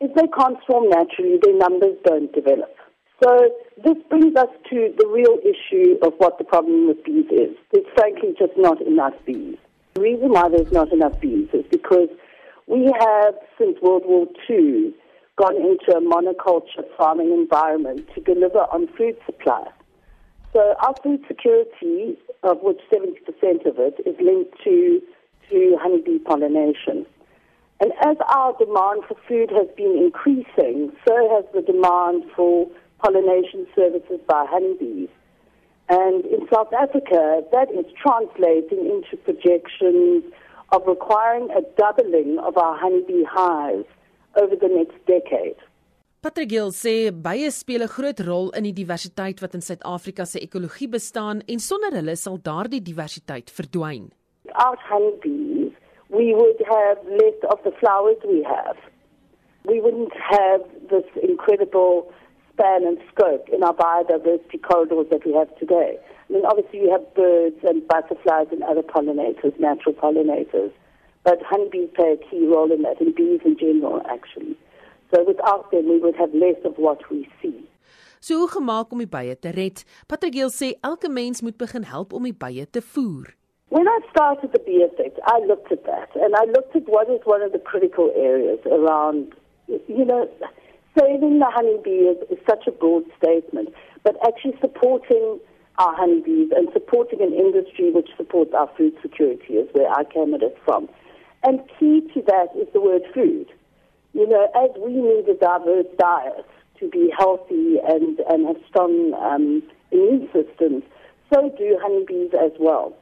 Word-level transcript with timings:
if 0.00 0.14
they 0.14 0.26
can't 0.36 0.56
swarm 0.66 0.88
naturally, 0.88 1.38
their 1.42 1.56
numbers 1.56 1.96
don't 2.04 2.32
develop. 2.32 2.74
So 3.22 3.50
this 3.84 3.96
brings 4.08 4.34
us 4.36 4.48
to 4.70 4.94
the 4.96 5.06
real 5.06 5.36
issue 5.44 5.96
of 6.02 6.14
what 6.16 6.38
the 6.38 6.44
problem 6.44 6.88
with 6.88 7.04
bees 7.04 7.26
is. 7.30 7.54
There's 7.70 7.86
frankly 7.94 8.34
just 8.38 8.52
not 8.56 8.80
enough 8.80 9.12
bees. 9.26 9.56
The 9.94 10.00
reason 10.00 10.30
why 10.30 10.48
there's 10.48 10.72
not 10.72 10.90
enough 10.92 11.20
bees 11.20 11.48
is 11.52 11.64
because 11.70 12.08
we 12.66 12.90
have, 12.98 13.34
since 13.58 13.76
World 13.82 14.04
War 14.06 14.26
II, 14.48 14.94
gone 15.36 15.56
into 15.56 15.92
a 15.92 16.00
monoculture 16.00 16.84
farming 16.96 17.32
environment 17.32 18.08
to 18.14 18.20
deliver 18.22 18.60
on 18.72 18.88
food 18.96 19.16
supply. 19.26 19.66
So 20.52 20.74
our 20.82 20.94
food 21.02 21.22
security, 21.28 22.18
of 22.42 22.58
which 22.62 22.80
70% 22.92 23.66
of 23.66 23.78
it 23.78 23.94
is 24.06 24.16
linked 24.20 24.54
to, 24.64 25.00
to 25.50 25.76
honeybee 25.80 26.18
pollination. 26.18 27.06
And 27.80 27.92
as 28.04 28.16
our 28.28 28.52
demand 28.58 29.04
for 29.08 29.16
food 29.26 29.50
has 29.50 29.68
been 29.76 29.96
increasing, 29.96 30.92
so 31.06 31.14
has 31.34 31.44
the 31.54 31.62
demand 31.62 32.24
for 32.36 32.68
pollination 33.02 33.66
services 33.74 34.20
by 34.28 34.44
honeybees. 34.48 35.08
And 35.88 36.24
in 36.26 36.46
South 36.52 36.72
Africa, 36.72 37.42
that 37.50 37.68
is 37.72 37.86
translating 38.00 38.82
into 38.86 39.16
projections 39.24 40.22
of 40.72 40.86
requiring 40.86 41.48
a 41.50 41.62
doubling 41.76 42.38
of 42.38 42.56
our 42.56 42.78
honeybee 42.78 43.24
hives 43.24 43.88
over 44.36 44.54
the 44.54 44.68
next 44.68 44.98
decade. 45.06 45.56
Patrick 46.22 46.50
Gill 46.50 46.70
sê 46.70 47.10
bye 47.10 47.48
speel 47.48 47.82
'n 47.82 47.88
groot 47.88 48.20
rol 48.20 48.50
in 48.50 48.64
die 48.64 48.76
diversiteit 48.76 49.40
wat 49.40 49.54
in 49.54 49.62
Suid-Afrika 49.62 50.26
se 50.26 50.38
ekologie 50.38 50.88
bestaan 50.88 51.40
en 51.48 51.58
sonder 51.58 51.92
hulle 51.96 52.16
sal 52.16 52.36
daardie 52.36 52.82
diversiteit 52.82 53.48
verdwyn. 53.50 54.12
Without 54.44 54.78
honeybees, 54.90 55.72
we 56.12 56.34
would 56.34 56.60
have 56.68 56.98
less 57.06 57.38
of 57.50 57.58
the 57.64 57.72
flowers 57.78 58.16
we 58.26 58.42
have. 58.42 58.76
We 59.64 59.80
wouldn't 59.80 60.12
have 60.16 60.62
this 60.90 61.04
incredible 61.22 62.12
span 62.52 62.86
and 62.86 62.98
scope 63.12 63.48
in 63.48 63.62
our 63.62 63.74
biodiversity 63.74 64.60
corridors 64.62 65.06
that 65.10 65.24
we 65.24 65.32
have 65.34 65.54
today. 65.58 65.98
I 66.28 66.32
mean, 66.32 66.44
obviously 66.44 66.80
you 66.80 66.90
have 66.90 67.14
birds 67.14 67.56
and 67.62 67.86
butterflies 67.86 68.48
and 68.50 68.62
other 68.62 68.82
pollinators, 68.82 69.58
natural 69.58 69.94
pollinators, 69.94 70.72
but 71.24 71.38
honeybees 71.42 71.90
play 71.94 72.18
a 72.18 72.30
key 72.30 72.46
role 72.46 72.72
in 72.72 72.82
that, 72.82 73.00
and 73.00 73.14
bees 73.14 73.40
in 73.44 73.56
general, 73.58 74.02
actually. 74.08 74.56
So 75.12 75.24
without 75.24 75.70
them, 75.70 75.88
we 75.88 75.98
would 75.98 76.16
have 76.16 76.32
less 76.34 76.56
of 76.64 76.74
what 76.76 77.00
we 77.10 77.28
see. 77.42 77.66
So 78.20 78.36
hoe 78.36 78.48
gemaak 78.52 78.92
om 78.92 79.00
die 79.00 79.08
bye 79.08 79.34
te 79.34 79.50
red? 79.56 79.82
Patrick 80.06 80.34
Gill 80.36 80.50
sê 80.52 80.74
elke 80.84 81.08
mens 81.08 81.40
moet 81.40 81.56
begin 81.56 81.86
help 81.88 82.12
om 82.12 82.26
die 82.28 82.36
bye 82.36 82.66
te 82.68 82.82
voer. 82.84 83.32
When 83.70 83.86
I 83.86 84.00
started 84.10 84.50
the 84.52 84.82
effect, 84.82 85.20
I 85.26 85.38
looked 85.46 85.70
at 85.70 85.84
that 85.84 86.10
and 86.16 86.34
I 86.34 86.44
looked 86.44 86.74
at 86.74 86.88
what 86.88 87.08
is 87.08 87.20
one 87.24 87.40
of 87.40 87.52
the 87.52 87.60
critical 87.60 88.12
areas 88.16 88.58
around 88.66 89.32
you 89.68 90.04
know 90.04 90.28
saving 90.98 91.38
the 91.38 91.46
honeybee 91.46 92.10
is, 92.10 92.18
is 92.30 92.38
such 92.48 92.66
a 92.66 92.72
broad 92.72 93.04
statement, 93.16 93.72
but 94.02 94.16
actually 94.26 94.58
supporting 94.60 95.38
our 95.78 95.94
honeybees 95.94 96.50
and 96.54 96.68
supporting 96.72 97.22
an 97.22 97.32
industry 97.32 97.92
which 97.92 98.10
supports 98.16 98.52
our 98.54 98.68
food 98.76 98.92
security 99.00 99.54
is 99.54 99.68
where 99.72 99.88
I 99.88 100.02
came 100.02 100.34
at 100.34 100.42
it 100.42 100.58
from. 100.64 100.88
And 101.44 101.60
key 101.78 102.02
to 102.12 102.22
that 102.26 102.48
is 102.58 102.66
the 102.72 102.80
word 102.80 103.02
food. 103.14 103.46
You 104.12 104.28
know, 104.28 104.50
as 104.56 104.70
we 104.82 104.92
need 104.92 105.28
a 105.28 105.38
diverse 105.38 105.86
diet 105.96 106.44
to 106.80 106.88
be 106.88 107.12
healthy 107.16 107.78
and, 107.86 108.18
and 108.28 108.46
have 108.48 108.56
strong 108.68 109.14
um, 109.14 109.62
immune 109.92 110.28
systems, 110.32 110.82
so 111.32 111.54
do 111.56 111.78
honeybees 111.80 112.32
as 112.34 112.50
well. 112.58 112.96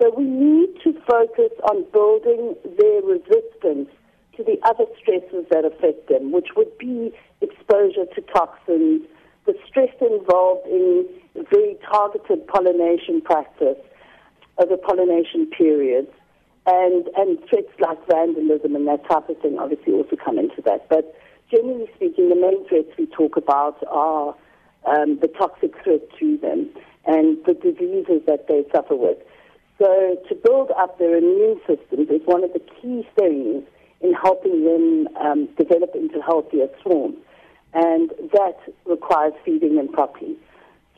So 0.00 0.12
we 0.16 0.24
need 0.24 0.80
to 0.82 0.92
focus 1.08 1.52
on 1.70 1.84
building 1.92 2.56
their 2.78 3.02
resistance 3.02 3.88
to 4.36 4.42
the 4.42 4.58
other 4.64 4.84
stresses 5.00 5.46
that 5.50 5.64
affect 5.64 6.08
them, 6.08 6.32
which 6.32 6.48
would 6.56 6.76
be 6.78 7.12
exposure 7.40 8.06
to 8.14 8.20
toxins, 8.34 9.02
the 9.46 9.54
stress 9.68 9.94
involved 10.00 10.66
in 10.66 11.06
very 11.50 11.76
targeted 11.88 12.46
pollination 12.48 13.20
practice 13.20 13.78
over 14.58 14.76
pollination 14.76 15.46
periods, 15.56 16.10
and, 16.66 17.08
and 17.16 17.38
threats 17.48 17.72
like 17.78 17.98
vandalism 18.08 18.74
and 18.74 18.88
that 18.88 19.06
type 19.08 19.28
of 19.28 19.38
thing 19.40 19.58
obviously 19.58 19.92
also 19.92 20.16
come 20.16 20.38
into 20.38 20.62
that. 20.62 20.88
But 20.88 21.14
generally 21.50 21.88
speaking, 21.94 22.30
the 22.30 22.36
main 22.36 22.66
threats 22.66 22.88
we 22.98 23.06
talk 23.06 23.36
about 23.36 23.82
are 23.90 24.34
um, 24.86 25.18
the 25.20 25.28
toxic 25.28 25.72
threat 25.82 26.00
to 26.18 26.38
them 26.38 26.70
and 27.06 27.36
the 27.44 27.52
diseases 27.54 28.22
that 28.26 28.48
they 28.48 28.64
suffer 28.74 28.96
with. 28.96 29.18
So 29.78 30.16
to 30.28 30.34
build 30.34 30.70
up 30.78 30.98
their 30.98 31.16
immune 31.16 31.60
systems 31.66 32.08
is 32.08 32.22
one 32.24 32.44
of 32.44 32.52
the 32.52 32.60
key 32.60 33.06
things 33.18 33.64
in 34.00 34.12
helping 34.12 34.64
them 34.64 35.08
um, 35.16 35.48
develop 35.58 35.94
into 35.94 36.20
healthier 36.20 36.68
swarms. 36.82 37.16
And 37.72 38.10
that 38.32 38.56
requires 38.86 39.32
feeding 39.44 39.76
them 39.76 39.88
properly. 39.88 40.36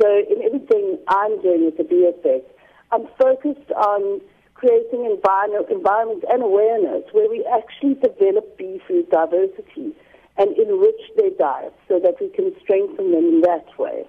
So 0.01 0.07
in 0.07 0.43
everything 0.45 0.99
I'm 1.09 1.41
doing 1.41 1.65
with 1.65 1.79
the 1.79 1.85
BFX, 1.85 2.43
I'm 2.93 3.07
focused 3.19 3.71
on 3.73 4.21
creating 4.55 5.05
environment, 5.07 5.67
environment 5.71 6.25
and 6.29 6.43
awareness 6.43 7.05
where 7.13 7.31
we 7.31 7.45
actually 7.47 7.95
develop 7.95 8.59
bee 8.59 8.81
food 8.87 9.09
diversity 9.11 9.93
and 10.39 10.57
enrich 10.57 11.01
their 11.17 11.31
diets 11.31 11.75
so 11.89 11.99
that 11.99 12.17
we 12.21 12.29
can 12.29 12.53
strengthen 12.63 13.13
them 13.13 13.25
in 13.25 13.41
that 13.43 13.67
way. 13.79 14.05